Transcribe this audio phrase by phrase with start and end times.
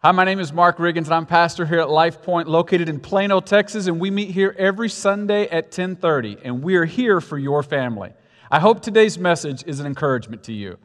[0.00, 3.00] Hi, my name is Mark Riggins, and I'm pastor here at Life Point, located in
[3.00, 7.36] Plano, Texas, and we meet here every Sunday at 10:30, and we are here for
[7.36, 8.12] your family.
[8.48, 10.78] I hope today's message is an encouragement to you.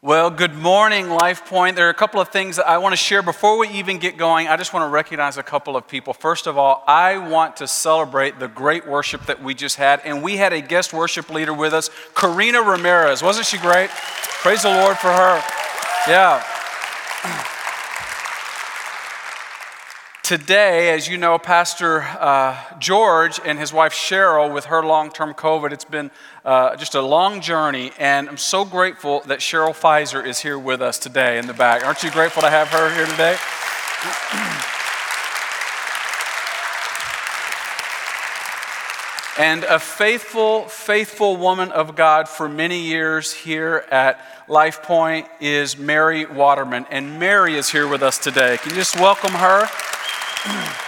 [0.00, 1.76] Well, good morning, Life Point.
[1.76, 4.16] There are a couple of things that I want to share before we even get
[4.16, 4.48] going.
[4.48, 6.14] I just want to recognize a couple of people.
[6.14, 10.22] First of all, I want to celebrate the great worship that we just had, and
[10.22, 13.22] we had a guest worship leader with us, Karina Ramirez.
[13.22, 13.90] Wasn't she great?
[13.90, 15.42] Praise the Lord for her.
[16.06, 16.44] Yeah.
[20.22, 25.32] Today, as you know, Pastor uh, George and his wife Cheryl, with her long term
[25.32, 26.10] COVID, it's been
[26.44, 30.82] uh, just a long journey, and I'm so grateful that Cheryl Pfizer is here with
[30.82, 31.86] us today in the back.
[31.86, 33.38] Aren't you grateful to have her here today?
[39.38, 45.76] And a faithful, faithful woman of God for many years here at Life Point is
[45.76, 46.86] Mary Waterman.
[46.88, 48.58] And Mary is here with us today.
[48.58, 49.68] Can you just welcome her?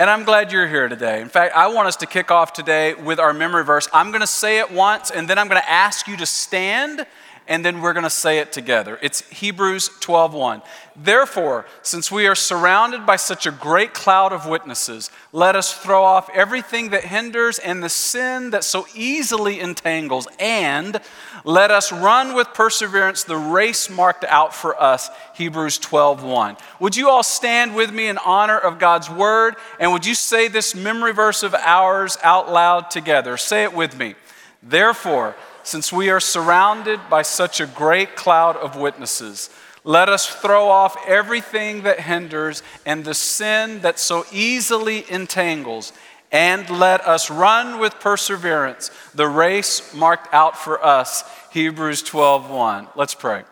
[0.00, 1.20] And I'm glad you're here today.
[1.20, 3.88] In fact, I want us to kick off today with our memory verse.
[3.92, 7.04] I'm going to say it once, and then I'm going to ask you to stand
[7.48, 8.98] and then we're going to say it together.
[9.02, 10.62] It's Hebrews 12:1.
[10.94, 16.04] Therefore, since we are surrounded by such a great cloud of witnesses, let us throw
[16.04, 21.00] off everything that hinders and the sin that so easily entangles, and
[21.44, 25.08] let us run with perseverance the race marked out for us.
[25.34, 26.56] Hebrews 12:1.
[26.80, 30.48] Would you all stand with me in honor of God's word and would you say
[30.48, 33.36] this memory verse of ours out loud together?
[33.36, 34.14] Say it with me.
[34.62, 39.50] Therefore, since we are surrounded by such a great cloud of witnesses,
[39.84, 45.92] let us throw off everything that hinders and the sin that so easily entangles,
[46.30, 51.24] and let us run with perseverance the race marked out for us.
[51.52, 52.88] Hebrews 12:1.
[52.94, 53.44] Let's pray.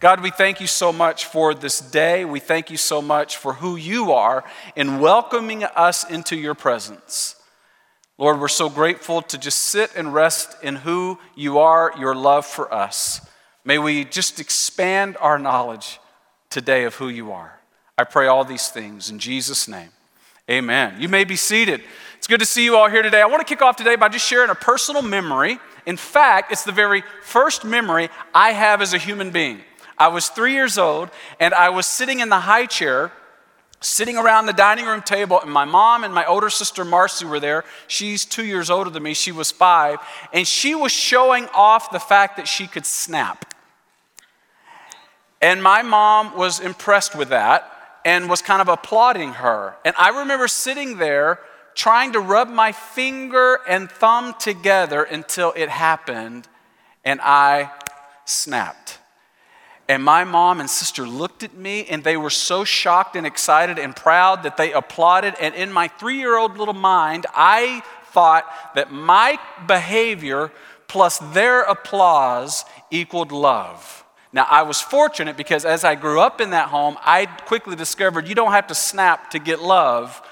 [0.00, 2.24] God, we thank you so much for this day.
[2.24, 4.42] We thank you so much for who you are
[4.74, 7.36] in welcoming us into your presence.
[8.18, 12.44] Lord, we're so grateful to just sit and rest in who you are, your love
[12.44, 13.26] for us.
[13.64, 15.98] May we just expand our knowledge
[16.50, 17.58] today of who you are.
[17.96, 19.88] I pray all these things in Jesus' name.
[20.50, 21.00] Amen.
[21.00, 21.82] You may be seated.
[22.18, 23.22] It's good to see you all here today.
[23.22, 25.58] I want to kick off today by just sharing a personal memory.
[25.86, 29.60] In fact, it's the very first memory I have as a human being.
[29.96, 33.10] I was three years old, and I was sitting in the high chair
[33.82, 37.40] sitting around the dining room table, and my mom and my older sister Marcy were
[37.40, 37.64] there.
[37.86, 39.98] She's two years older than me, she was five,
[40.32, 43.54] and she was showing off the fact that she could snap.
[45.40, 47.68] And my mom was impressed with that
[48.04, 49.74] and was kind of applauding her.
[49.84, 51.40] And I remember sitting there
[51.74, 56.46] trying to rub my finger and thumb together until it happened,
[57.04, 57.70] and I
[58.24, 58.98] snapped.
[59.92, 63.78] And my mom and sister looked at me and they were so shocked and excited
[63.78, 65.34] and proud that they applauded.
[65.38, 70.50] And in my three year old little mind, I thought that my behavior
[70.88, 74.02] plus their applause equaled love.
[74.32, 78.26] Now, I was fortunate because as I grew up in that home, I quickly discovered
[78.26, 80.22] you don't have to snap to get love.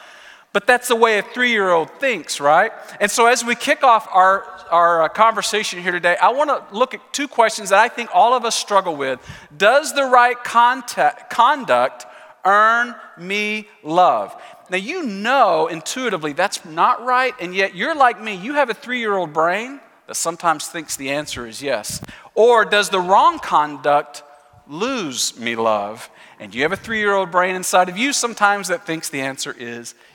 [0.52, 2.72] But that's the way a three year old thinks, right?
[3.00, 6.76] And so, as we kick off our, our uh, conversation here today, I want to
[6.76, 9.20] look at two questions that I think all of us struggle with.
[9.56, 12.06] Does the right contact, conduct
[12.44, 14.34] earn me love?
[14.70, 18.34] Now, you know intuitively that's not right, and yet you're like me.
[18.34, 22.00] You have a three year old brain that sometimes thinks the answer is yes.
[22.34, 24.24] Or does the wrong conduct
[24.66, 26.10] lose me love?
[26.40, 29.20] And you have a three year old brain inside of you sometimes that thinks the
[29.20, 30.09] answer is Yes.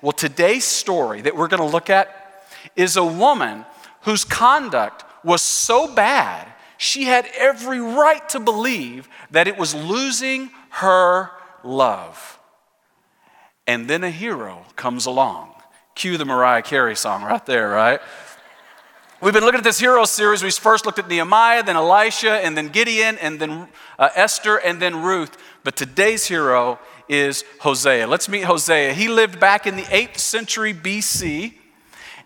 [0.00, 2.44] Well, today's story that we're going to look at
[2.76, 3.64] is a woman
[4.02, 10.50] whose conduct was so bad, she had every right to believe that it was losing
[10.70, 11.30] her
[11.64, 12.38] love.
[13.66, 15.54] And then a hero comes along.
[15.94, 18.00] Cue the Mariah Carey song right there, right?
[19.20, 20.44] We've been looking at this hero series.
[20.44, 23.66] We first looked at Nehemiah, then Elisha, and then Gideon, and then
[23.98, 25.36] uh, Esther, and then Ruth.
[25.64, 26.78] But today's hero
[27.08, 28.06] is Hosea.
[28.06, 28.94] Let's meet Hosea.
[28.94, 31.54] He lived back in the 8th century BC,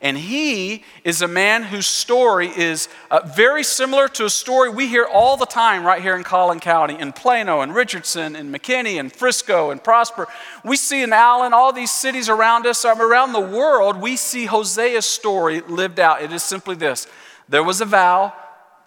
[0.03, 4.89] and he is a man whose story is uh, very similar to a story we
[4.89, 8.99] hear all the time right here in Collin County, in Plano, and Richardson, and McKinney,
[8.99, 10.27] and Frisco, and Prosper.
[10.65, 14.47] We see in Allen, all these cities around us, um, around the world, we see
[14.47, 16.21] Hosea's story lived out.
[16.21, 17.07] It is simply this
[17.49, 18.33] there was a vow,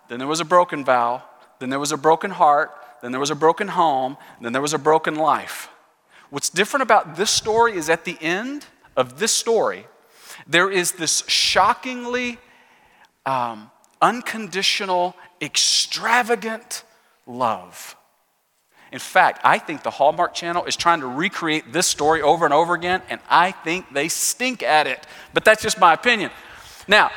[0.10, 1.24] then there was a broken vow,
[1.60, 2.72] then there was a broken heart,
[3.02, 5.70] then there was a broken home, then there was a broken life.
[6.30, 8.66] What's different about this story is at the end
[8.98, 9.88] of this story,
[10.48, 12.38] there is this shockingly
[13.26, 13.72] um,
[14.02, 16.84] unconditional, extravagant
[17.26, 17.96] love.
[18.92, 22.54] In fact, I think the Hallmark Channel is trying to recreate this story over and
[22.54, 25.06] over again, and I think they stink at it.
[25.34, 26.32] But that's just my opinion.
[26.88, 27.12] Now,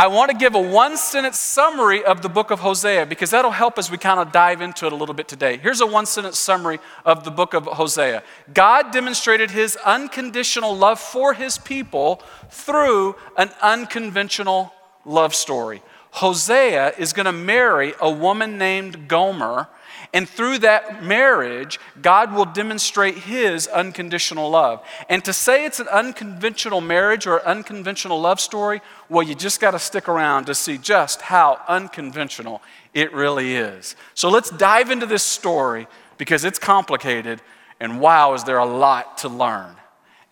[0.00, 3.50] I want to give a one sentence summary of the book of Hosea because that'll
[3.50, 5.58] help as we kind of dive into it a little bit today.
[5.58, 8.22] Here's a one sentence summary of the book of Hosea
[8.54, 14.72] God demonstrated his unconditional love for his people through an unconventional
[15.04, 15.82] love story.
[16.12, 19.68] Hosea is going to marry a woman named Gomer
[20.12, 24.84] and through that marriage, God will demonstrate his unconditional love.
[25.08, 29.70] And to say it's an unconventional marriage or unconventional love story, well, you just got
[29.70, 32.60] to stick around to see just how unconventional
[32.92, 33.94] it really is.
[34.14, 35.86] So let's dive into this story
[36.18, 37.40] because it's complicated.
[37.78, 39.76] And wow, is there a lot to learn.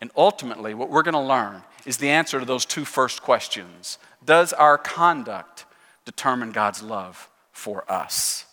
[0.00, 3.98] And ultimately, what we're going to learn is the answer to those two first questions
[4.24, 5.66] Does our conduct
[6.04, 8.44] determine God's love for us?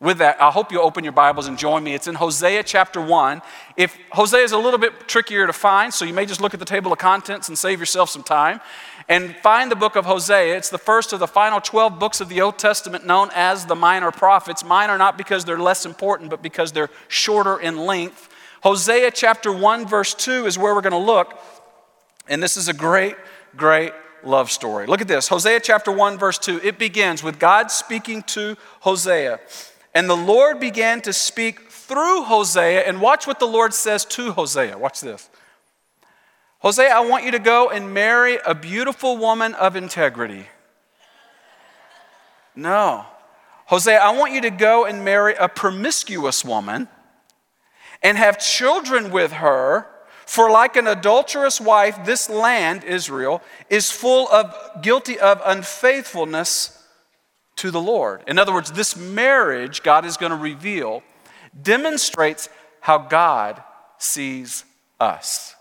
[0.00, 1.92] With that, I hope you open your Bibles and join me.
[1.92, 3.42] It's in Hosea chapter 1.
[3.76, 6.60] If Hosea is a little bit trickier to find, so you may just look at
[6.60, 8.62] the table of contents and save yourself some time
[9.10, 10.56] and find the book of Hosea.
[10.56, 13.74] It's the first of the final 12 books of the Old Testament known as the
[13.74, 14.64] minor prophets.
[14.64, 18.30] Minor not because they're less important, but because they're shorter in length.
[18.62, 21.38] Hosea chapter 1, verse 2 is where we're going to look.
[22.26, 23.16] And this is a great,
[23.54, 23.92] great
[24.24, 24.86] love story.
[24.86, 26.62] Look at this Hosea chapter 1, verse 2.
[26.64, 29.40] It begins with God speaking to Hosea.
[29.94, 32.82] And the Lord began to speak through Hosea.
[32.82, 34.78] And watch what the Lord says to Hosea.
[34.78, 35.28] Watch this.
[36.60, 40.46] Hosea, I want you to go and marry a beautiful woman of integrity.
[42.54, 43.06] No.
[43.66, 46.88] Hosea, I want you to go and marry a promiscuous woman
[48.02, 49.86] and have children with her.
[50.26, 56.79] For like an adulterous wife, this land, Israel, is full of guilty of unfaithfulness
[57.60, 58.22] to the Lord.
[58.26, 61.02] In other words, this marriage God is going to reveal
[61.62, 62.48] demonstrates
[62.80, 63.62] how God
[63.98, 64.64] sees
[64.98, 65.54] us.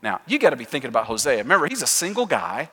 [0.00, 1.38] Now, you got to be thinking about Hosea.
[1.38, 2.70] Remember, he's a single guy.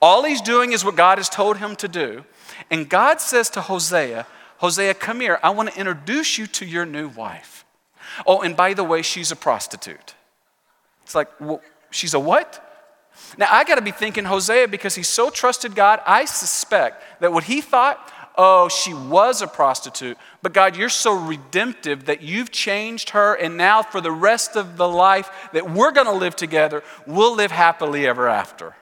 [0.00, 2.24] All he's doing is what God has told him to do.
[2.70, 4.24] And God says to Hosea,
[4.58, 5.40] Hosea, come here.
[5.42, 7.64] I want to introduce you to your new wife.
[8.24, 10.14] Oh, and by the way, she's a prostitute.
[11.02, 11.60] It's like, well,
[11.90, 12.69] she's a what?
[13.38, 16.00] Now, I got to be thinking Hosea because he so trusted God.
[16.06, 21.12] I suspect that what he thought, oh, she was a prostitute, but God, you're so
[21.12, 25.92] redemptive that you've changed her, and now for the rest of the life that we're
[25.92, 28.74] going to live together, we'll live happily ever after.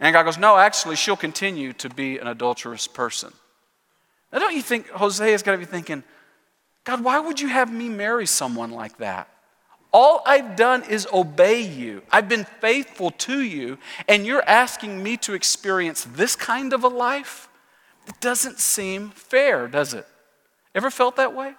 [0.00, 3.32] And God goes, no, actually, she'll continue to be an adulterous person.
[4.32, 6.02] Now, don't you think Hosea's got to be thinking,
[6.84, 9.28] God, why would you have me marry someone like that?
[9.94, 12.02] All I've done is obey you.
[12.10, 16.88] I've been faithful to you, and you're asking me to experience this kind of a
[16.88, 17.48] life?
[18.08, 20.04] It doesn't seem fair, does it?
[20.74, 21.54] Ever felt that way?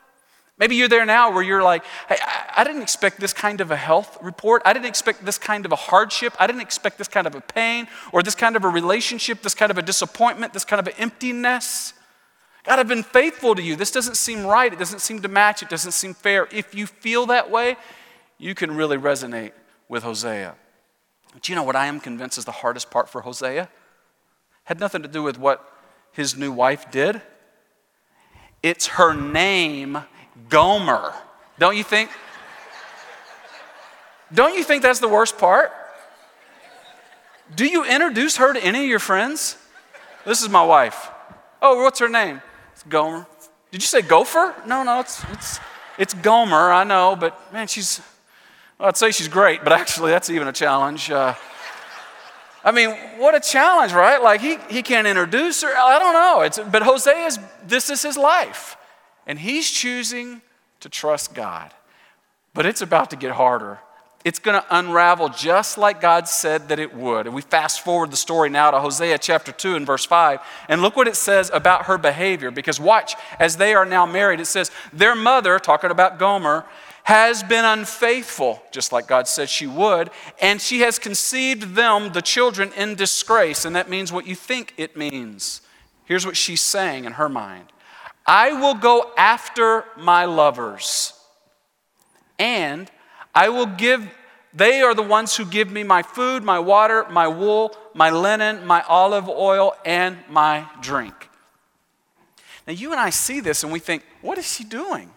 [0.57, 2.17] Maybe you're there now where you're like, hey,
[2.53, 4.61] I didn't expect this kind of a health report.
[4.65, 6.33] I didn't expect this kind of a hardship.
[6.37, 9.55] I didn't expect this kind of a pain or this kind of a relationship, this
[9.55, 11.93] kind of a disappointment, this kind of an emptiness.
[12.65, 13.77] God, I've been faithful to you.
[13.77, 14.73] This doesn't seem right.
[14.73, 15.63] It doesn't seem to match.
[15.63, 16.49] It doesn't seem fair.
[16.51, 17.77] If you feel that way,
[18.37, 19.51] you can really resonate
[19.87, 20.55] with Hosea.
[21.41, 23.69] Do you know what I am convinced is the hardest part for Hosea?
[24.65, 25.69] Had nothing to do with what
[26.11, 27.21] his new wife did.
[28.63, 29.99] It's her name,
[30.49, 31.13] Gomer.
[31.59, 32.09] Don't you think?
[34.33, 35.71] Don't you think that's the worst part?
[37.53, 39.57] Do you introduce her to any of your friends?
[40.25, 41.11] This is my wife.
[41.61, 42.41] Oh, what's her name?
[42.73, 43.27] It's Gomer.
[43.71, 44.55] Did you say gopher?
[44.65, 45.59] No, no, it's, it's,
[45.97, 48.01] it's Gomer, I know, but man, she's,
[48.79, 51.09] well, I'd say she's great, but actually, that's even a challenge.
[51.09, 51.33] Uh,
[52.63, 54.21] I mean, what a challenge, right?
[54.21, 55.73] Like, he, he can't introduce her.
[55.77, 56.41] I don't know.
[56.41, 58.75] It's, but Hosea's, this is his life.
[59.27, 60.41] And he's choosing
[60.81, 61.71] to trust God.
[62.53, 63.79] But it's about to get harder.
[64.25, 67.27] It's going to unravel just like God said that it would.
[67.27, 70.39] And we fast forward the story now to Hosea chapter 2 and verse 5.
[70.67, 72.49] And look what it says about her behavior.
[72.49, 76.65] Because watch, as they are now married, it says, Their mother, talking about Gomer,
[77.05, 80.09] has been unfaithful, just like God said she would,
[80.41, 83.63] and she has conceived them, the children, in disgrace.
[83.63, 85.61] And that means what you think it means.
[86.05, 87.65] Here's what she's saying in her mind
[88.25, 91.13] I will go after my lovers,
[92.39, 92.89] and
[93.35, 94.09] I will give,
[94.51, 98.65] they are the ones who give me my food, my water, my wool, my linen,
[98.65, 101.29] my olive oil, and my drink.
[102.65, 105.11] Now, you and I see this and we think, what is she doing?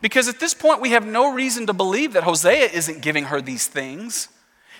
[0.00, 3.40] Because at this point, we have no reason to believe that Hosea isn't giving her
[3.40, 4.28] these things.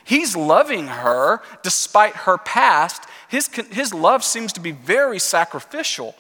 [0.05, 3.05] He's loving her despite her past.
[3.29, 6.15] His, his love seems to be very sacrificial.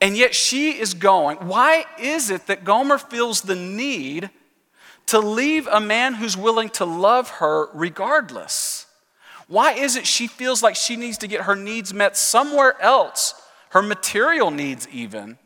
[0.00, 1.38] And yet she is going.
[1.38, 4.30] Why is it that Gomer feels the need
[5.06, 8.86] to leave a man who's willing to love her regardless?
[9.48, 13.40] Why is it she feels like she needs to get her needs met somewhere else,
[13.70, 15.38] her material needs even,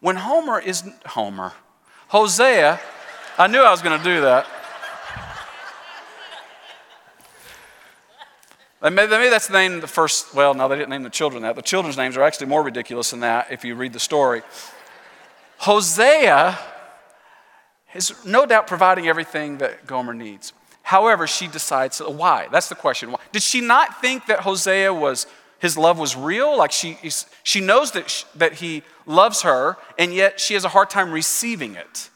[0.00, 1.52] when Homer is Homer?
[2.08, 2.80] Hosea,
[3.36, 4.46] I knew I was going to do that.
[8.80, 11.54] Maybe that's the name the first, well, no, they didn't name the children that.
[11.54, 14.42] The children's names are actually more ridiculous than that if you read the story.
[15.58, 16.58] Hosea
[17.94, 20.52] is no doubt providing everything that Gomer needs.
[20.82, 22.48] However, she decides why.
[22.50, 23.14] That's the question.
[23.32, 25.26] Did she not think that Hosea was,
[25.58, 26.56] his love was real?
[26.56, 26.98] Like she,
[27.42, 31.10] she knows that, she, that he loves her, and yet she has a hard time
[31.10, 32.10] receiving it.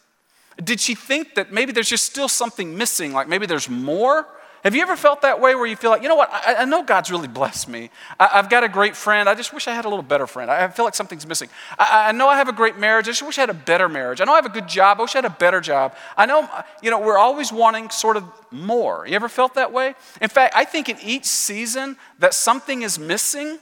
[0.62, 4.26] Did she think that maybe there's just still something missing, like maybe there's more?
[4.62, 6.64] Have you ever felt that way where you feel like, you know what, I, I
[6.66, 7.90] know God's really blessed me.
[8.20, 9.28] I, have got a great friend.
[9.28, 10.52] I just wish I had a little better friend.
[10.52, 11.48] I feel like something's missing.
[11.76, 13.06] I, I know I have a great marriage.
[13.06, 14.20] I just wish I had a better marriage.
[14.20, 14.98] I know I have a good job.
[14.98, 15.96] I wish I had a better job.
[16.16, 16.48] I know,
[16.80, 19.04] you know, we're always wanting sort of more.
[19.04, 19.96] You ever felt that way?
[20.20, 23.58] In fact, I think in each season that something is missing,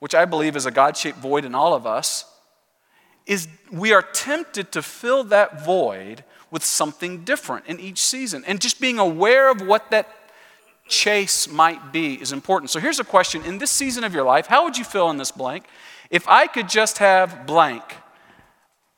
[0.00, 2.24] which I believe is a God shaped void in all of us,
[3.24, 8.42] is we are tempted to fill that void with something different in each season.
[8.48, 10.08] And just being aware of what that
[10.90, 12.70] chase might be is important.
[12.70, 15.16] So here's a question In this season of your life, how would you fill in
[15.16, 15.64] this blank?
[16.10, 17.82] If I could just have blank,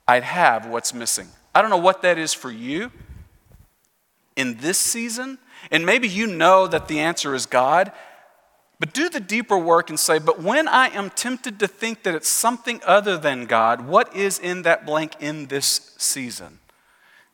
[0.08, 1.28] I'd have what's missing.
[1.54, 2.90] I don't know what that is for you
[4.34, 5.38] in this season.
[5.70, 7.92] And maybe you know that the answer is God.
[8.80, 12.16] But do the deeper work and say, but when I am tempted to think that
[12.16, 16.58] it's something other than God, what is in that blank in this season?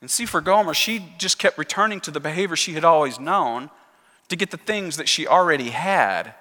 [0.00, 3.70] And see, for Gomer, she just kept returning to the behavior she had always known
[4.28, 6.34] to get the things that she already had.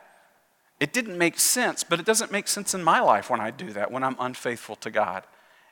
[0.80, 3.72] It didn't make sense, but it doesn't make sense in my life when I do
[3.72, 5.24] that, when I'm unfaithful to God,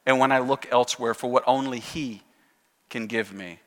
[0.05, 2.21] and when I look elsewhere for what only He
[2.89, 3.59] can give me.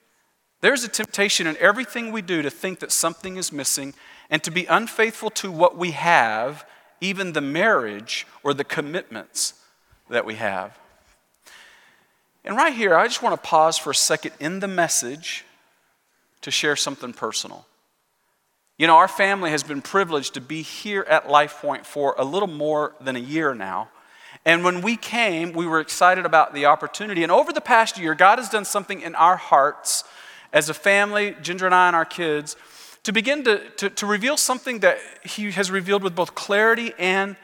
[0.60, 3.94] There's a temptation in everything we do to think that something is missing
[4.28, 6.66] and to be unfaithful to what we have,
[7.00, 9.54] even the marriage or the commitments
[10.08, 10.76] that we have.
[12.44, 15.44] And right here, I just want to pause for a second in the message
[16.40, 17.66] to share something personal.
[18.78, 22.48] You know, our family has been privileged to be here at LifePoint for a little
[22.48, 23.88] more than a year now.
[24.44, 27.24] And when we came, we were excited about the opportunity.
[27.24, 30.04] And over the past year, God has done something in our hearts
[30.52, 32.56] as a family, Ginger and I and our kids,
[33.02, 37.34] to begin to, to, to reveal something that He has revealed with both clarity and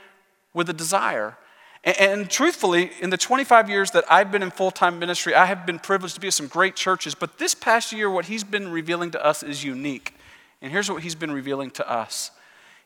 [0.53, 1.37] with a desire.
[1.83, 5.47] And, and truthfully, in the 25 years that I've been in full time ministry, I
[5.47, 7.17] have been privileged to be at some great churches.
[7.17, 10.15] But this past year, what He's been revealing to us is unique.
[10.65, 12.31] And here's what he's been revealing to us.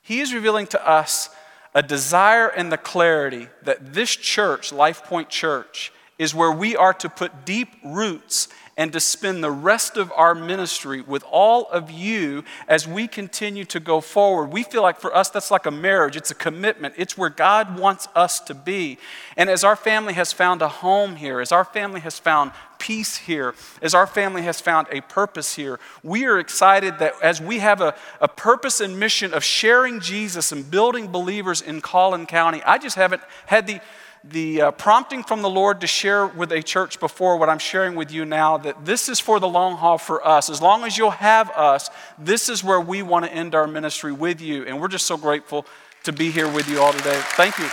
[0.02, 1.30] He is revealing to us
[1.76, 6.92] a desire and the clarity that this church, Life Point Church, is where we are
[6.94, 11.90] to put deep roots and to spend the rest of our ministry with all of
[11.90, 14.52] you as we continue to go forward.
[14.52, 17.76] We feel like for us, that's like a marriage, it's a commitment, it's where God
[17.76, 18.98] wants us to be.
[19.36, 23.16] And as our family has found a home here, as our family has found peace
[23.16, 27.58] here, as our family has found a purpose here, we are excited that as we
[27.58, 32.62] have a, a purpose and mission of sharing Jesus and building believers in Collin County,
[32.62, 33.80] I just haven't had the
[34.24, 37.94] the uh, prompting from the Lord to share with a church before what I'm sharing
[37.94, 40.50] with you now that this is for the long haul for us.
[40.50, 44.12] As long as you'll have us, this is where we want to end our ministry
[44.12, 44.64] with you.
[44.64, 45.66] And we're just so grateful
[46.04, 47.20] to be here with you all today.
[47.36, 47.68] Thank you.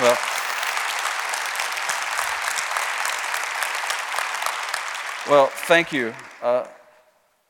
[0.00, 0.18] Well,
[5.28, 6.14] well thank you.
[6.42, 6.66] Uh,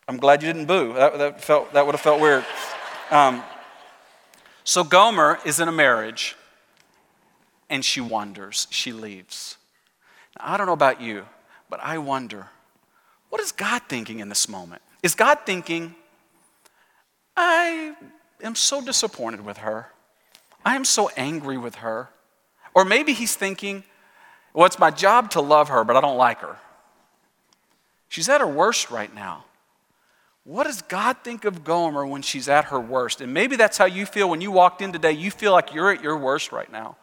[0.09, 0.93] I'm glad you didn't boo.
[0.95, 2.45] That, that, felt, that would have felt weird.
[3.11, 3.43] Um,
[4.65, 6.37] so, Gomer is in a marriage
[7.71, 9.57] and she wanders, she leaves.
[10.39, 11.25] Now, I don't know about you,
[11.71, 12.49] but I wonder
[13.31, 14.83] what is God thinking in this moment?
[15.03, 15.95] Is God thinking,
[17.37, 17.95] I
[18.43, 19.87] am so disappointed with her.
[20.65, 22.09] I am so angry with her.
[22.75, 23.85] Or maybe he's thinking,
[24.53, 26.57] well, it's my job to love her, but I don't like her.
[28.09, 29.45] She's at her worst right now.
[30.43, 33.21] What does God think of Gomer when she's at her worst?
[33.21, 35.13] And maybe that's how you feel when you walked in today.
[35.13, 36.97] You feel like you're at your worst right now.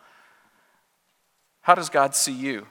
[1.67, 2.65] How does God see you?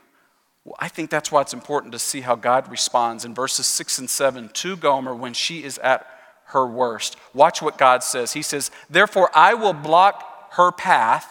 [0.64, 3.98] Well, I think that's why it's important to see how God responds in verses 6
[3.98, 6.06] and 7 to Gomer when she is at
[6.46, 7.18] her worst.
[7.34, 8.32] Watch what God says.
[8.32, 11.30] He says, Therefore, I will block her path.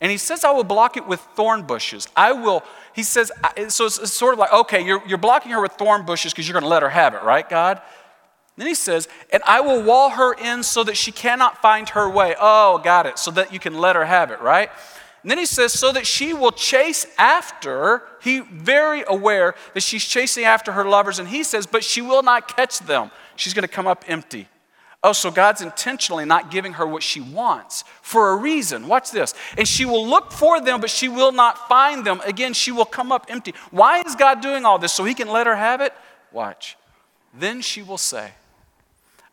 [0.00, 2.06] And he says, I will block it with thorn bushes.
[2.14, 2.62] I will,
[2.94, 3.32] he says,
[3.66, 6.52] so it's, sort of like, okay, you're, you're blocking her with thorn bushes because you're
[6.52, 7.82] going to let her have it, right, God?
[8.56, 12.08] Then he says, And I will wall her in so that she cannot find her
[12.08, 12.36] way.
[12.40, 13.18] Oh, got it.
[13.18, 14.70] So that you can let her have it, right?
[15.24, 20.04] And then he says, so that she will chase after, he very aware that she's
[20.04, 23.10] chasing after her lovers, and he says, but she will not catch them.
[23.34, 24.48] She's going to come up empty.
[25.02, 28.86] Oh, so God's intentionally not giving her what she wants for a reason.
[28.86, 29.32] Watch this.
[29.56, 32.20] And she will look for them, but she will not find them.
[32.26, 33.54] Again, she will come up empty.
[33.70, 34.92] Why is God doing all this?
[34.92, 35.94] So he can let her have it?
[36.32, 36.76] Watch.
[37.32, 38.32] Then she will say,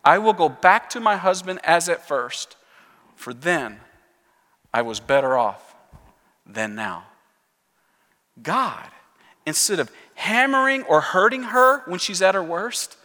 [0.05, 2.55] I will go back to my husband as at first,
[3.17, 3.81] for then
[4.73, 5.70] I was better off
[6.53, 7.05] than now.
[8.41, 8.87] God,
[9.45, 12.97] instead of hammering or hurting her when she's at her worst,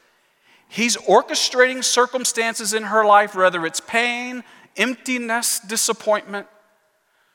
[0.69, 4.43] He's orchestrating circumstances in her life, whether it's pain,
[4.77, 6.49] emptiness, disappointment,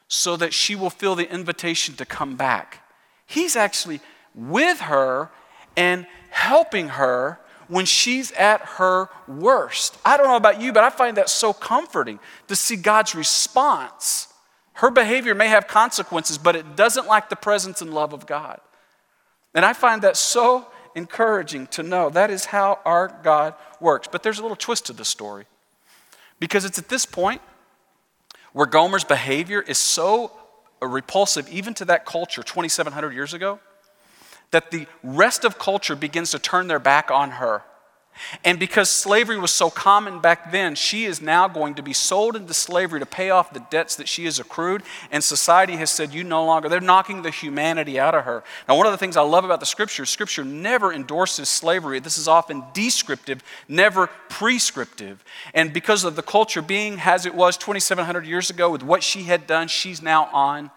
[0.07, 2.85] so that she will feel the invitation to come back.
[3.25, 4.01] He's actually
[4.35, 5.29] with her
[5.77, 7.39] and helping her
[7.69, 9.97] when she's at her worst.
[10.03, 14.27] I don't know about you, but I find that so comforting to see God's response
[14.81, 18.59] her behavior may have consequences, but it doesn't lack the presence and love of God.
[19.53, 24.07] And I find that so encouraging to know that is how our God works.
[24.11, 25.45] But there's a little twist to the story
[26.39, 27.43] because it's at this point
[28.53, 30.31] where Gomer's behavior is so
[30.81, 33.59] repulsive, even to that culture 2,700 years ago,
[34.49, 37.61] that the rest of culture begins to turn their back on her.
[38.43, 42.35] And because slavery was so common back then, she is now going to be sold
[42.35, 44.83] into slavery to pay off the debts that she has accrued.
[45.11, 48.43] And society has said, You no longer, they're knocking the humanity out of her.
[48.67, 51.99] Now, one of the things I love about the scripture, scripture never endorses slavery.
[51.99, 55.23] This is often descriptive, never prescriptive.
[55.53, 59.23] And because of the culture being as it was 2,700 years ago with what she
[59.23, 60.71] had done, she's now on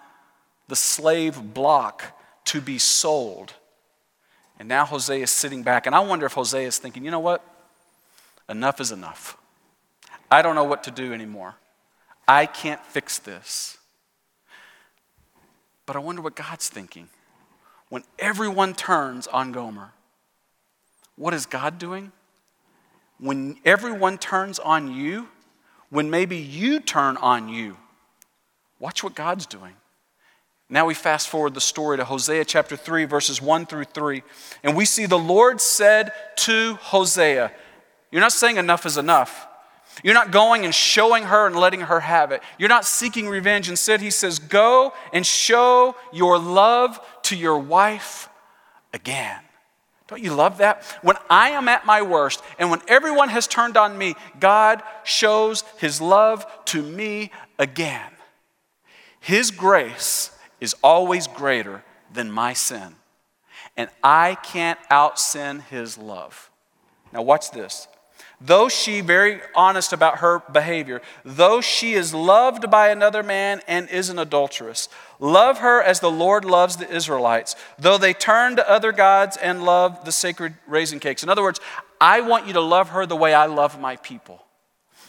[0.69, 3.55] the slave block to be sold
[4.59, 7.21] and now Hosea is sitting back, and I wonder if Hosea is thinking, you know
[7.21, 7.45] what?
[8.49, 9.37] Enough is enough.
[10.31, 11.57] I don't know what to do anymore.
[12.27, 13.79] I can't fix this.
[15.87, 17.09] But I wonder what God's thinking.
[17.89, 19.93] When everyone turns on Gomer,
[21.17, 22.13] what is God doing?
[23.19, 25.29] When everyone turns on you,
[25.91, 27.77] when maybe you turn on you,
[28.79, 29.75] watch what God's doing.
[30.71, 34.23] Now we fast forward the story to Hosea chapter 3, verses 1 through 3.
[34.63, 37.53] And we see the Lord said to Hosea,
[38.11, 39.47] You're not saying enough is enough.
[40.03, 42.43] You're not going and showing her and letting her have it.
[42.59, 43.69] You're not seeking revenge.
[43.69, 48.29] Instead, he says, Go and show your love to your wife
[48.93, 49.41] again.
[50.09, 50.83] Don't you love that?
[51.03, 55.63] When I am at my worst and when everyone has turned on me, God shows
[55.79, 58.11] his love to me again.
[59.21, 60.31] His grace
[60.65, 62.97] is always greater than my sin.
[63.77, 66.51] And I can't out sin his love.
[67.13, 67.87] Now, watch this.
[68.41, 73.89] Though she, very honest about her behavior, though she is loved by another man and
[73.89, 74.89] is an adulteress,
[75.21, 79.65] love her as the Lord loves the Israelites, though they turn to other gods and
[79.65, 81.23] love the sacred raisin cakes.
[81.23, 81.61] In other words,
[82.01, 84.45] I want you to love her the way I love my people.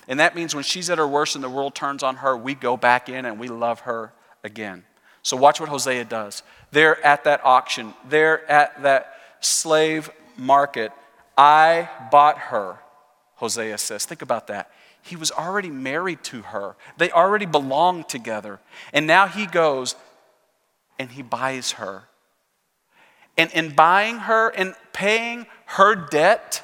[0.08, 2.54] And that means when she's at her worst and the world turns on her, we
[2.54, 4.14] go back in and we love her
[4.44, 4.84] again.
[5.26, 6.44] So watch what Hosea does.
[6.70, 10.92] They're at that auction, they're at that slave market.
[11.36, 12.78] I bought her,
[13.38, 14.06] Hosea says.
[14.06, 14.72] Think about that.
[15.02, 18.60] He was already married to her, they already belonged together.
[18.94, 19.96] And now he goes
[21.00, 22.04] and he buys her.
[23.36, 26.62] And in buying her and paying her debt,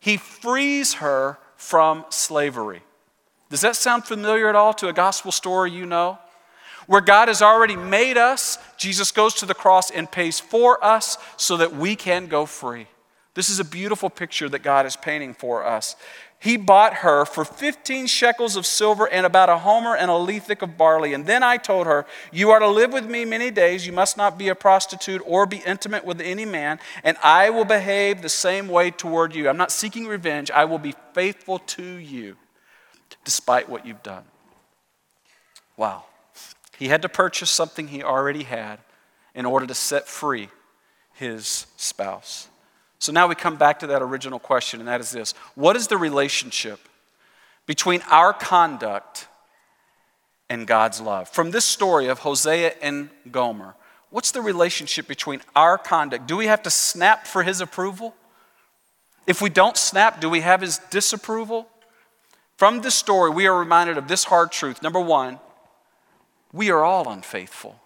[0.00, 2.82] he frees her from slavery.
[3.50, 6.18] Does that sound familiar at all to a gospel story you know?
[6.86, 11.18] Where God has already made us, Jesus goes to the cross and pays for us
[11.36, 12.86] so that we can go free.
[13.34, 15.96] This is a beautiful picture that God is painting for us.
[16.38, 20.60] He bought her for 15 shekels of silver and about a homer and a lethek
[20.60, 21.14] of barley.
[21.14, 23.86] And then I told her, You are to live with me many days.
[23.86, 27.64] You must not be a prostitute or be intimate with any man, and I will
[27.64, 29.48] behave the same way toward you.
[29.48, 30.50] I'm not seeking revenge.
[30.50, 32.36] I will be faithful to you
[33.24, 34.24] despite what you've done.
[35.78, 36.04] Wow.
[36.78, 38.78] He had to purchase something he already had
[39.34, 40.48] in order to set free
[41.14, 42.48] his spouse.
[42.98, 45.88] So now we come back to that original question, and that is this What is
[45.88, 46.80] the relationship
[47.66, 49.28] between our conduct
[50.48, 51.28] and God's love?
[51.28, 53.74] From this story of Hosea and Gomer,
[54.10, 56.26] what's the relationship between our conduct?
[56.26, 58.14] Do we have to snap for his approval?
[59.26, 61.68] If we don't snap, do we have his disapproval?
[62.56, 64.82] From this story, we are reminded of this hard truth.
[64.82, 65.40] Number one,
[66.54, 67.80] we are all unfaithful.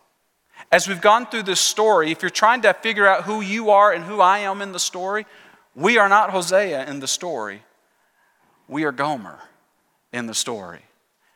[0.71, 3.93] As we've gone through this story, if you're trying to figure out who you are
[3.93, 5.25] and who I am in the story,
[5.75, 7.63] we are not Hosea in the story.
[8.69, 9.39] we are Gomer
[10.13, 10.83] in the story.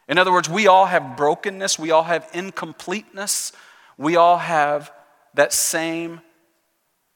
[0.07, 3.53] In other words, we all have brokenness, we all have incompleteness,
[3.97, 4.93] we all have
[5.33, 6.21] that same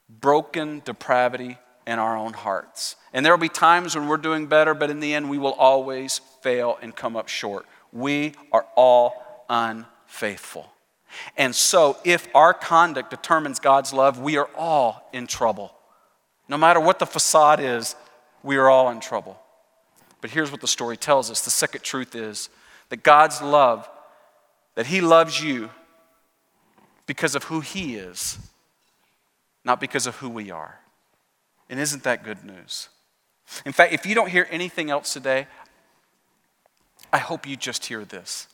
[0.09, 2.97] broken depravity in our own hearts.
[3.13, 5.53] And there will be times when we're doing better, but in the end, we will
[5.53, 7.67] always fail and come up short.
[7.93, 9.96] We are all unfaithful.
[11.37, 15.75] And so, if our conduct determines God's love, we are all in trouble.
[16.49, 17.97] No matter what the facade is,
[18.43, 19.41] we are all in trouble.
[20.21, 22.49] But here's what the story tells us the second truth is
[22.89, 23.89] that God's love,
[24.75, 25.71] that He loves you
[27.07, 28.39] because of who He is,
[29.65, 30.81] not because of who we are.
[31.69, 32.89] And isn't that good news?
[33.65, 35.47] In fact, if you don't hear anything else today,
[37.13, 38.49] I hope you just hear this.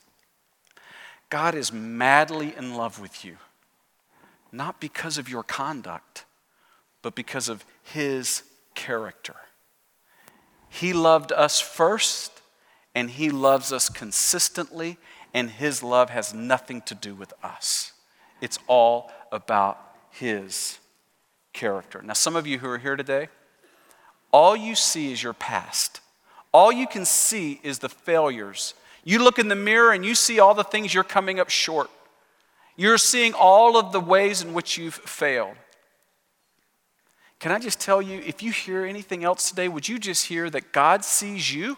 [1.33, 3.39] God is madly in love with you,
[4.53, 6.27] not because of your conduct,
[7.01, 8.43] but because of His
[8.75, 9.37] character.
[10.69, 12.43] He loved us first,
[12.95, 14.99] and He loves us consistently,
[15.33, 17.93] and His love has nothing to do with us.
[18.43, 20.81] It's all about His
[21.55, 22.03] character.
[22.03, 23.31] Now, some of you who are here today,
[24.33, 26.03] all you see is your past.
[26.53, 28.75] All you can see is the failures.
[29.05, 31.91] You look in the mirror and you see all the things you're coming up short.
[32.77, 35.57] You're seeing all of the ways in which you've failed.
[37.39, 40.49] Can I just tell you, if you hear anything else today, would you just hear
[40.51, 41.77] that God sees you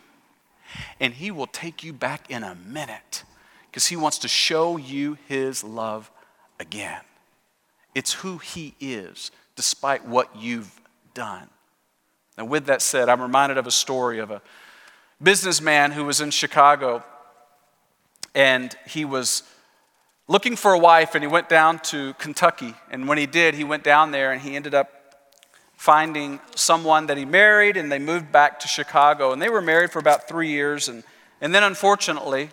[1.01, 3.25] and He will take you back in a minute
[3.71, 6.11] because He wants to show you His love
[6.61, 7.01] again.
[7.95, 10.81] It's who He is, despite what you've
[11.15, 11.49] done.
[12.37, 14.43] Now, with that said, I'm reminded of a story of a
[15.23, 17.03] businessman who was in Chicago
[18.35, 19.43] and he was
[20.27, 22.75] looking for a wife and he went down to Kentucky.
[22.91, 24.91] And when he did, he went down there and he ended up
[25.77, 29.33] finding someone that he married, and they moved back to Chicago.
[29.33, 30.89] And they were married for about three years.
[30.89, 31.05] And,
[31.43, 32.51] and then, unfortunately,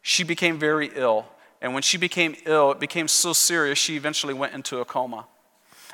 [0.00, 1.26] she became very ill.
[1.60, 5.26] And when she became ill, it became so serious, she eventually went into a coma.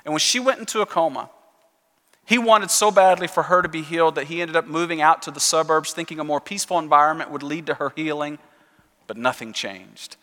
[0.05, 1.31] And when she went into a coma,
[2.25, 5.23] he wanted so badly for her to be healed that he ended up moving out
[5.23, 8.39] to the suburbs, thinking a more peaceful environment would lead to her healing,
[9.07, 10.17] but nothing changed.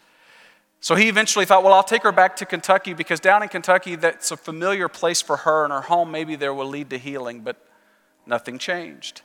[0.79, 3.95] So he eventually thought, well, I'll take her back to Kentucky because down in Kentucky,
[3.95, 7.39] that's a familiar place for her, and her home maybe there will lead to healing,
[7.39, 7.55] but
[8.25, 9.21] nothing changed.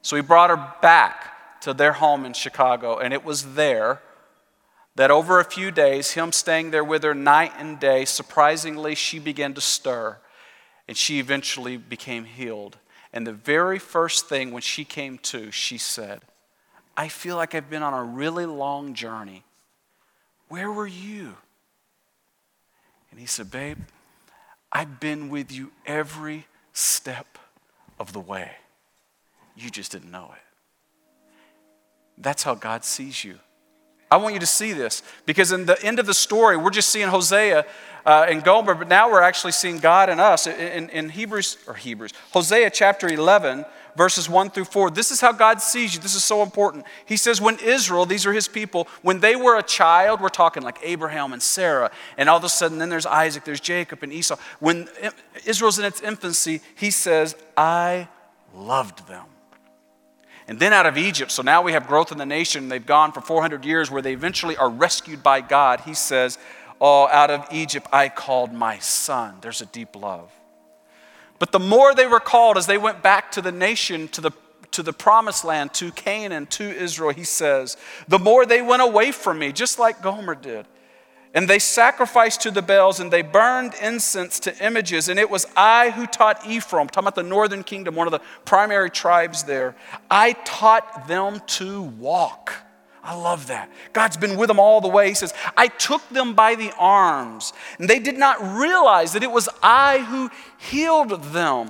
[0.00, 4.00] So he brought her back to their home in Chicago, and it was there
[4.94, 9.18] that over a few days, him staying there with her night and day, surprisingly, she
[9.18, 10.16] began to stir,
[10.88, 12.78] and she eventually became healed.
[13.12, 16.22] And the very first thing when she came to, she said,
[16.96, 19.44] I feel like I've been on a really long journey
[20.48, 21.34] where were you?
[23.10, 23.78] And he said, Babe,
[24.70, 27.38] I've been with you every step
[27.98, 28.52] of the way.
[29.56, 30.42] You just didn't know it.
[32.18, 33.38] That's how God sees you.
[34.10, 36.90] I want you to see this because in the end of the story, we're just
[36.90, 37.66] seeing Hosea
[38.04, 40.46] uh, and Gomer, but now we're actually seeing God and us.
[40.46, 43.64] In, in, in Hebrews, or Hebrews, Hosea chapter 11,
[43.96, 44.90] verses 1 through 4.
[44.90, 46.00] This is how God sees you.
[46.00, 46.84] This is so important.
[47.04, 50.62] He says, When Israel, these are his people, when they were a child, we're talking
[50.62, 54.12] like Abraham and Sarah, and all of a sudden, then there's Isaac, there's Jacob and
[54.12, 54.36] Esau.
[54.60, 54.88] When
[55.44, 58.08] Israel's in its infancy, he says, I
[58.54, 59.24] loved them.
[60.48, 62.68] And then out of Egypt, so now we have growth in the nation.
[62.68, 65.80] They've gone for 400 years where they eventually are rescued by God.
[65.80, 66.38] He says,
[66.80, 69.36] Oh, out of Egypt I called my son.
[69.40, 70.30] There's a deep love.
[71.38, 74.30] But the more they were called as they went back to the nation, to the,
[74.72, 77.76] to the promised land, to Canaan, to Israel, he says,
[78.08, 80.66] the more they went away from me, just like Gomer did.
[81.34, 85.10] And they sacrificed to the Baals and they burned incense to images.
[85.10, 88.22] And it was I who taught Ephraim, talking about the northern kingdom, one of the
[88.46, 89.76] primary tribes there.
[90.10, 92.54] I taught them to walk.
[93.06, 93.70] I love that.
[93.92, 95.08] God's been with them all the way.
[95.08, 99.30] He says, I took them by the arms, and they did not realize that it
[99.30, 101.68] was I who healed them.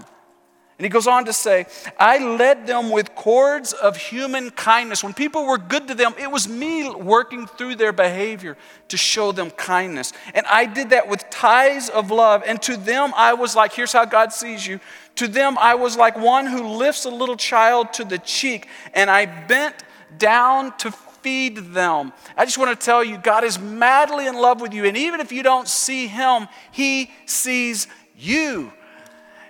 [0.78, 1.66] And he goes on to say,
[1.98, 5.02] I led them with cords of human kindness.
[5.02, 9.32] When people were good to them, it was me working through their behavior to show
[9.32, 10.12] them kindness.
[10.34, 12.42] And I did that with ties of love.
[12.46, 14.80] And to them, I was like, here's how God sees you.
[15.14, 19.10] To them, I was like one who lifts a little child to the cheek, and
[19.10, 19.82] I bent
[20.18, 20.90] down to
[21.26, 22.12] feed them.
[22.36, 24.84] I just want to tell you, God is madly in love with you.
[24.84, 28.72] And even if you don't see Him, He sees you.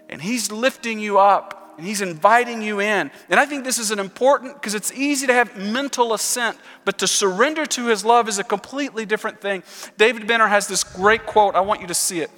[0.08, 3.10] And He's lifting you up and He's inviting you in.
[3.28, 6.96] And I think this is an important because it's easy to have mental assent, but
[7.00, 9.62] to surrender to His love is a completely different thing.
[9.98, 11.54] David Benner has this great quote.
[11.54, 12.30] I want you to see it.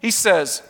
[0.00, 0.62] He says,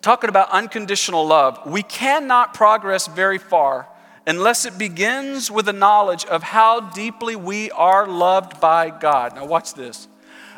[0.00, 3.88] talking about unconditional love, we cannot progress very far
[4.26, 9.34] unless it begins with a knowledge of how deeply we are loved by God.
[9.34, 10.08] Now, watch this.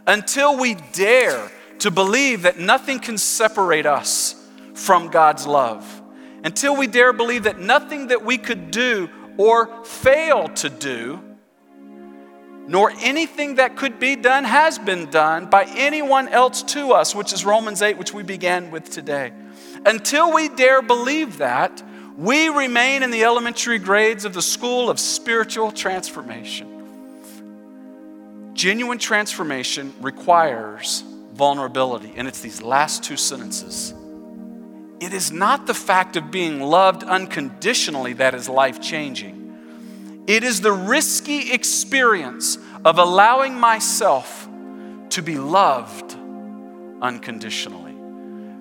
[0.07, 4.35] Until we dare to believe that nothing can separate us
[4.75, 6.03] from God's love,
[6.43, 11.23] until we dare believe that nothing that we could do or fail to do,
[12.67, 17.33] nor anything that could be done has been done by anyone else to us, which
[17.33, 19.33] is Romans 8, which we began with today.
[19.85, 21.83] Until we dare believe that,
[22.17, 26.71] we remain in the elementary grades of the school of spiritual transformation.
[28.55, 33.93] Genuine transformation requires vulnerability, and it's these last two sentences.
[35.01, 40.23] It is not the fact of being loved unconditionally that is life changing.
[40.29, 44.49] It is the risky experience of allowing myself
[45.11, 46.17] to be loved
[47.03, 47.95] unconditionally.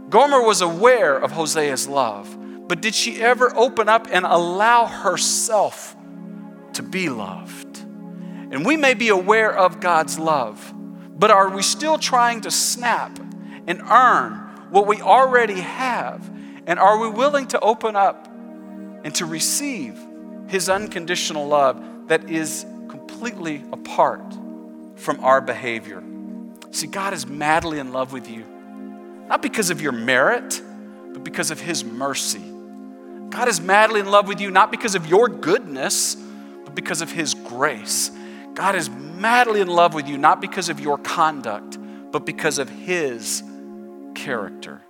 [0.10, 2.36] Gomer was aware of Hosea's love
[2.67, 5.95] but did she ever open up and allow herself
[6.73, 7.78] to be loved?
[7.78, 10.73] And we may be aware of God's love,
[11.17, 13.19] but are we still trying to snap
[13.67, 14.34] and earn
[14.69, 16.30] what we already have?
[16.65, 18.28] And are we willing to open up
[19.04, 19.99] and to receive
[20.47, 24.34] His unconditional love that is completely apart
[24.95, 26.04] from our behavior?
[26.71, 28.45] See, God is madly in love with you,
[29.28, 30.62] not because of your merit,
[31.12, 32.53] but because of His mercy.
[33.34, 36.13] God is madly in love with you, not because of your goodness,
[36.65, 38.12] but because of His grace.
[38.54, 41.80] God is madly in love with you, not because of your conduct,
[42.12, 43.41] but because of His
[44.13, 44.84] character.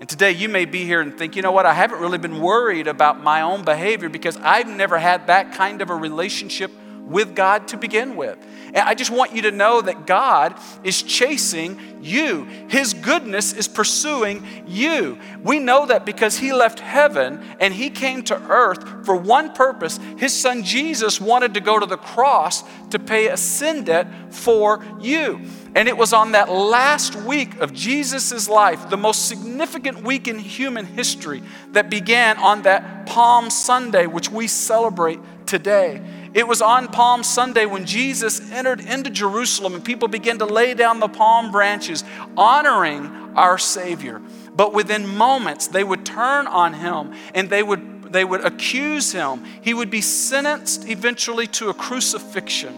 [0.00, 2.40] And today you may be here and think, you know what, I haven't really been
[2.40, 6.72] worried about my own behavior because I've never had that kind of a relationship
[7.06, 8.38] with God to begin with.
[8.68, 12.44] And I just want you to know that God is chasing you.
[12.68, 15.18] His goodness is pursuing you.
[15.42, 20.00] We know that because He left heaven and He came to earth for one purpose.
[20.18, 24.84] His Son Jesus wanted to go to the cross to pay a sin debt for
[25.00, 25.40] you.
[25.76, 30.38] And it was on that last week of Jesus' life, the most significant week in
[30.38, 36.02] human history, that began on that Palm Sunday, which we celebrate today.
[36.34, 40.74] It was on Palm Sunday when Jesus entered into Jerusalem and people began to lay
[40.74, 42.02] down the palm branches,
[42.36, 44.20] honoring our Savior.
[44.56, 49.44] But within moments, they would turn on him and they would, they would accuse him.
[49.62, 52.74] He would be sentenced eventually to a crucifixion.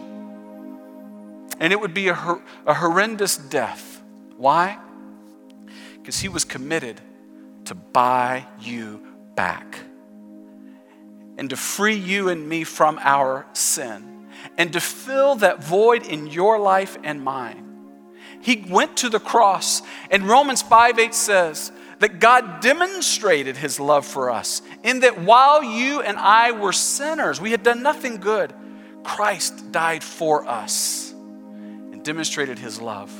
[1.59, 4.03] And it would be a, a horrendous death.
[4.37, 4.77] Why?
[5.95, 7.01] Because he was committed
[7.65, 9.01] to buy you
[9.33, 9.79] back
[11.37, 16.27] and to free you and me from our sin and to fill that void in
[16.27, 17.63] your life and mine.
[18.41, 24.05] He went to the cross, and Romans 5 8 says that God demonstrated his love
[24.05, 28.53] for us in that while you and I were sinners, we had done nothing good,
[29.03, 33.11] Christ died for us and demonstrated his love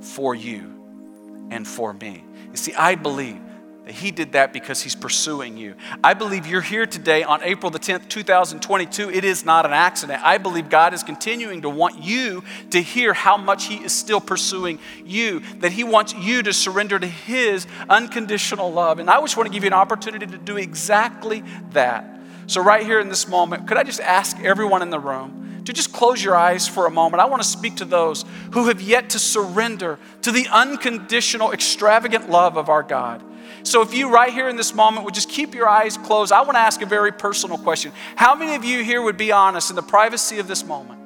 [0.00, 2.24] for you and for me.
[2.50, 3.40] You see, I believe
[3.84, 5.74] that He did that because He's pursuing you.
[6.04, 9.10] I believe you're here today on April the 10th, 2022.
[9.10, 10.22] It is not an accident.
[10.24, 14.20] I believe God is continuing to want you to hear how much He is still
[14.20, 18.98] pursuing you, that He wants you to surrender to His unconditional love.
[18.98, 21.42] And I just want to give you an opportunity to do exactly
[21.72, 22.20] that.
[22.46, 25.72] So, right here in this moment, could I just ask everyone in the room to
[25.72, 27.20] just close your eyes for a moment?
[27.20, 32.30] I want to speak to those who have yet to surrender to the unconditional, extravagant
[32.30, 33.22] love of our God.
[33.64, 36.40] So, if you right here in this moment would just keep your eyes closed, I
[36.40, 37.92] want to ask a very personal question.
[38.16, 41.00] How many of you here would be honest in the privacy of this moment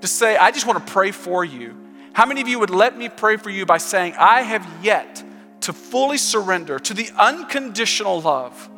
[0.00, 1.76] to say, I just want to pray for you?
[2.12, 5.22] How many of you would let me pray for you by saying, I have yet
[5.62, 8.68] to fully surrender to the unconditional love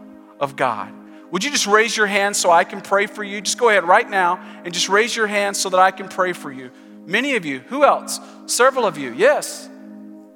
[0.40, 0.92] of God?
[1.30, 3.40] Would you just raise your hand so I can pray for you?
[3.40, 6.32] Just go ahead right now and just raise your hand so that I can pray
[6.32, 6.70] for you.
[7.06, 7.60] Many of you.
[7.68, 8.18] Who else?
[8.46, 9.12] Several of you.
[9.12, 9.68] Yes.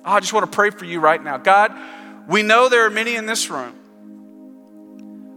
[0.04, 1.38] Oh, I just want to pray for you right now.
[1.38, 1.72] God,
[2.28, 3.74] we know there are many in this room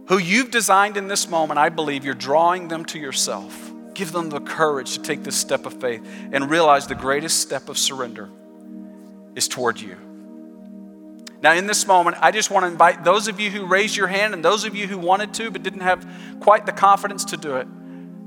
[0.08, 1.58] who you've designed in this moment.
[1.58, 3.72] I believe you're drawing them to yourself.
[3.94, 7.68] Give them the courage to take this step of faith and realize the greatest step
[7.68, 8.28] of surrender
[9.34, 9.96] is toward you.
[11.42, 14.06] Now, in this moment, I just want to invite those of you who raised your
[14.06, 16.06] hand and those of you who wanted to but didn't have
[16.40, 17.66] quite the confidence to do it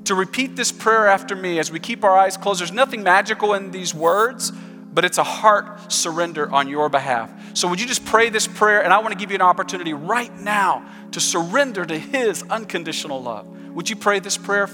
[0.06, 2.60] to repeat this prayer after me as we keep our eyes closed.
[2.60, 4.52] There's nothing magical in these words,
[4.94, 7.32] but it's a heart surrender on your behalf.
[7.56, 8.84] So, would you just pray this prayer?
[8.84, 13.22] And I want to give you an opportunity right now to surrender to His unconditional
[13.22, 13.48] love.
[13.76, 14.68] Would you pray this prayer?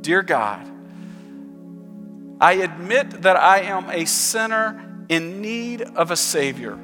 [0.00, 0.68] Dear God,
[2.40, 6.78] I admit that I am a sinner in need of a Savior.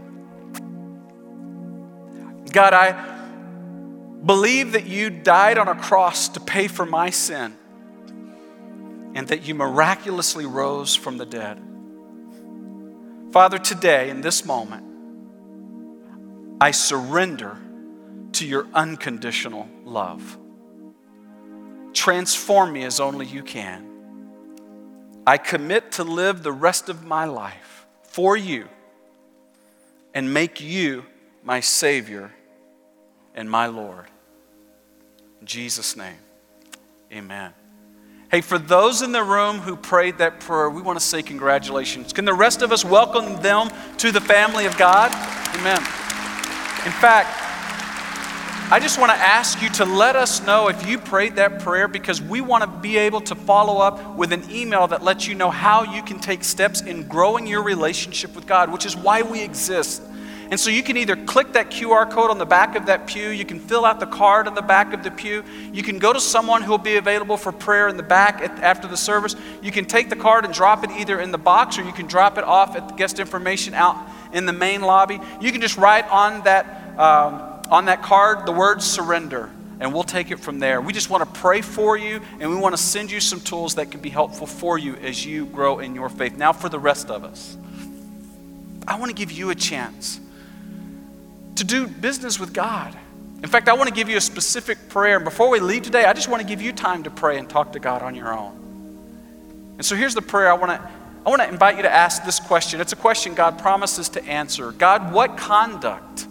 [2.52, 3.18] God, I,
[4.24, 7.56] believe that you died on a cross to pay for my sin
[9.14, 11.60] and that you miraculously rose from the dead.
[13.32, 14.84] Father, today, in this moment,
[16.60, 17.56] I surrender
[18.32, 20.36] to your unconditional love.
[21.92, 23.86] Transform me as only you can.
[25.26, 28.68] I commit to live the rest of my life for you
[30.12, 31.04] and make you
[31.44, 32.32] my Savior
[33.34, 34.06] and my Lord.
[35.40, 36.18] In Jesus' name,
[37.12, 37.52] amen.
[38.30, 42.12] Hey, for those in the room who prayed that prayer, we want to say congratulations.
[42.12, 45.10] Can the rest of us welcome them to the family of God?
[45.56, 45.78] Amen.
[45.78, 47.28] In fact,
[48.72, 51.88] I just want to ask you to let us know if you prayed that prayer
[51.88, 55.34] because we want to be able to follow up with an email that lets you
[55.34, 59.22] know how you can take steps in growing your relationship with God, which is why
[59.22, 60.02] we exist.
[60.50, 63.28] And so you can either click that QR code on the back of that pew,
[63.28, 66.12] you can fill out the card on the back of the pew, you can go
[66.12, 69.36] to someone who will be available for prayer in the back at, after the service.
[69.62, 72.08] You can take the card and drop it either in the box or you can
[72.08, 73.96] drop it off at the guest information out
[74.32, 75.20] in the main lobby.
[75.40, 80.02] You can just write on that, um, on that card the word surrender and we'll
[80.02, 80.80] take it from there.
[80.80, 83.76] We just want to pray for you and we want to send you some tools
[83.76, 86.36] that can be helpful for you as you grow in your faith.
[86.36, 87.56] Now, for the rest of us,
[88.88, 90.20] I want to give you a chance
[91.56, 92.96] to do business with God.
[93.42, 95.16] In fact, I want to give you a specific prayer.
[95.16, 97.48] And before we leave today, I just want to give you time to pray and
[97.48, 98.56] talk to God on your own.
[99.76, 100.90] And so here's the prayer I want to
[101.24, 102.80] I want to invite you to ask this question.
[102.80, 104.72] It's a question God promises to answer.
[104.72, 106.26] God, what conduct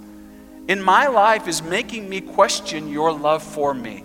[0.67, 4.03] in my life is making me question your love for me?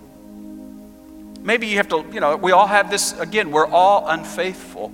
[1.41, 4.93] Maybe you have to, you know, we all have this, again, we're all unfaithful.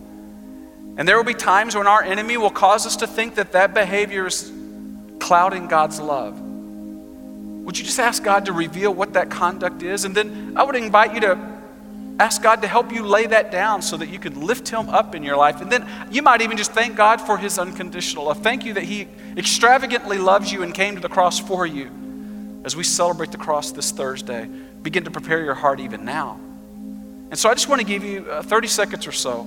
[0.96, 3.74] And there will be times when our enemy will cause us to think that that
[3.74, 4.52] behavior is
[5.20, 6.40] clouding God's love.
[6.40, 10.04] Would you just ask God to reveal what that conduct is?
[10.04, 11.38] And then I would invite you to
[12.18, 15.14] ask God to help you lay that down so that you can lift Him up
[15.14, 15.60] in your life.
[15.60, 18.42] And then you might even just thank God for His unconditional love.
[18.42, 21.90] Thank you that He extravagantly loves you and came to the cross for you.
[22.64, 24.46] As we celebrate the cross this Thursday,
[24.82, 26.38] begin to prepare your heart even now.
[27.30, 29.42] And so I just want to give you uh, 30 seconds or so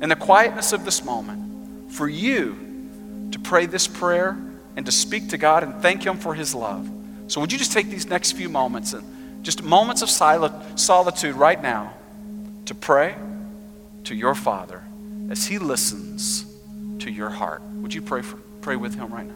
[0.00, 4.36] in the quietness of this moment for you to pray this prayer
[4.76, 6.88] and to speak to God and thank Him for His love.
[7.28, 11.60] So, would you just take these next few moments and just moments of solitude right
[11.62, 11.94] now
[12.66, 13.14] to pray
[14.04, 14.82] to your Father
[15.30, 16.44] as He listens
[16.98, 17.62] to your heart?
[17.62, 19.34] Would you pray, for, pray with Him right now?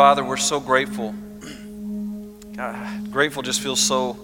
[0.00, 1.14] Father, we're so grateful.
[2.54, 4.16] God, grateful just feels so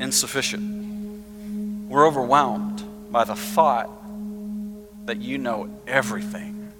[0.00, 1.86] insufficient.
[1.86, 3.90] We're overwhelmed by the thought
[5.04, 6.72] that you know everything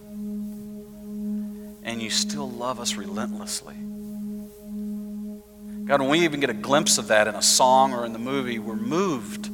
[1.83, 3.75] and you still love us relentlessly.
[5.85, 8.19] God, when we even get a glimpse of that in a song or in the
[8.19, 9.51] movie, we're moved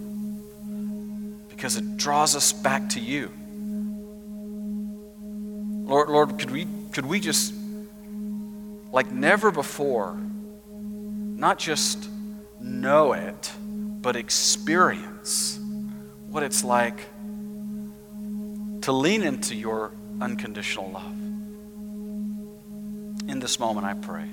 [1.49, 3.33] because it draws us back to you.
[5.85, 7.58] Lord, Lord, could we, could we just
[8.99, 10.19] like never before,
[10.73, 12.11] not just
[12.61, 15.57] know it, but experience
[16.29, 16.99] what it's like
[18.81, 21.13] to lean into your unconditional love.
[23.29, 24.29] In this moment, I pray.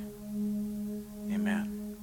[1.32, 1.96] Amen.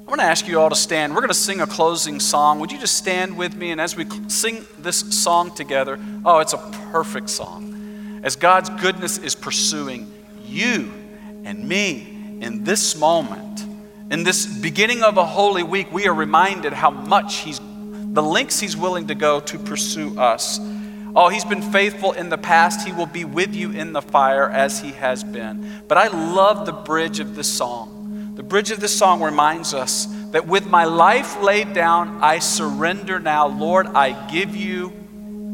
[0.00, 1.14] I'm going to ask you all to stand.
[1.14, 2.58] We're going to sing a closing song.
[2.58, 3.70] Would you just stand with me?
[3.70, 6.58] And as we sing this song together, oh, it's a
[6.90, 8.22] perfect song.
[8.24, 10.12] As God's goodness is pursuing
[10.44, 10.95] you
[11.46, 13.64] and me in this moment,
[14.10, 18.58] in this beginning of a holy week, we are reminded how much He's, the lengths
[18.58, 20.58] He's willing to go to pursue us.
[21.14, 22.84] Oh, He's been faithful in the past.
[22.84, 25.84] He will be with you in the fire as He has been.
[25.86, 28.32] But I love the bridge of this song.
[28.34, 33.20] The bridge of this song reminds us that with my life laid down, I surrender
[33.20, 33.46] now.
[33.46, 34.92] Lord, I give you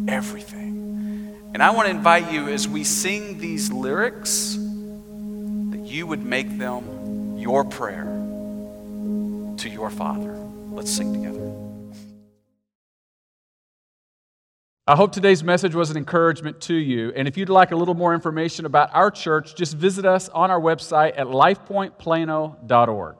[0.08, 1.36] everything.
[1.52, 4.58] And I want to invite you as we sing these lyrics
[5.92, 8.04] you would make them your prayer
[9.58, 10.32] to your Father.
[10.70, 11.52] Let's sing together.
[14.86, 17.12] I hope today's message was an encouragement to you.
[17.14, 20.50] And if you'd like a little more information about our church, just visit us on
[20.50, 23.16] our website at lifepointplano.org.